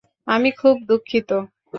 আমি 0.33 0.49
খুব 0.59 0.75
দুঃখিত! 0.89 1.29